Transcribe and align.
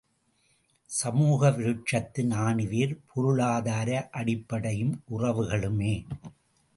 சமூக 0.89 1.49
விருட்சத்தின் 1.49 2.31
ஆணிவேர் 2.31 2.95
பொருளாதார 3.13 4.09
அடிப்படையும், 4.11 5.03
உறவுகளுமே. 5.17 6.05